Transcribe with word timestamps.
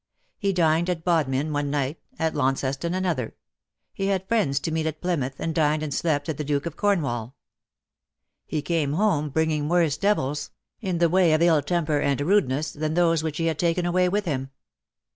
He 0.39 0.51
dined 0.51 0.89
at 0.89 1.03
Bodmin 1.03 1.53
one 1.53 1.69
night— 1.69 1.99
at 2.17 2.33
Launceston, 2.33 2.95
another. 2.95 3.35
He 3.93 4.07
had 4.07 4.27
friends 4.27 4.59
to 4.61 4.71
meet 4.71 4.87
at 4.87 4.99
Plymouth, 4.99 5.39
and 5.39 5.53
dined 5.53 5.83
and 5.83 5.93
slept 5.93 6.27
at 6.27 6.37
the" 6.39 6.43
Duke 6.43 6.65
of 6.65 6.75
Cornwall.^^ 6.75 7.33
He 8.47 8.63
came 8.63 8.93
home 8.93 9.29
bringing 9.29 9.69
worse 9.69 9.97
devils 9.97 10.49
88 10.49 10.49
^' 10.49 10.49
BUT 10.49 10.49
HERE 10.49 10.55
IS 10.55 10.81
ONE 10.81 10.81
WHO— 10.81 10.89
in 10.89 10.97
the 10.97 11.13
way 11.15 11.33
of 11.33 11.41
ill 11.43 11.61
temper 11.61 11.99
and 11.99 12.21
rudeness— 12.21 12.71
than 12.73 12.95
those 12.95 13.21
which 13.21 13.37
he 13.37 13.45
had 13.45 13.59
taken 13.59 13.85
away 13.85 14.09
with 14.09 14.25
him. 14.25 14.49